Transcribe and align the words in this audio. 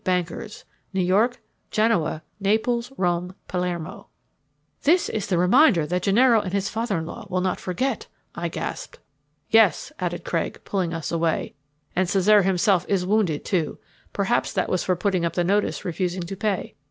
BANKERS 0.03 0.65
NEW 0.93 1.03
YORK, 1.03 1.39
GENOA, 1.69 2.23
NAPLES, 2.39 2.91
ROME, 2.97 3.35
PALERMO 3.47 4.07
"This 4.81 5.09
is 5.09 5.27
the 5.27 5.37
reminder 5.37 5.83
so 5.83 5.87
that 5.89 6.01
Gennaro 6.01 6.41
and 6.41 6.51
his 6.53 6.69
father 6.69 6.97
in 6.97 7.05
law 7.05 7.27
will 7.29 7.39
not 7.39 7.59
forget," 7.59 8.07
I 8.33 8.47
gasped. 8.47 8.97
"Yes," 9.51 9.91
added 9.99 10.25
Craig, 10.25 10.59
pulling 10.65 10.91
us 10.91 11.11
away, 11.11 11.53
"and 11.95 12.09
Cesare 12.09 12.41
himself 12.41 12.83
is 12.89 13.05
wounded, 13.05 13.45
too. 13.45 13.77
Perhaps 14.11 14.53
that 14.53 14.69
was 14.69 14.83
for 14.83 14.95
putting 14.95 15.23
up 15.23 15.33
the 15.33 15.43
notice 15.43 15.85
refusing 15.85 16.23
to 16.23 16.35
pay. 16.35 16.73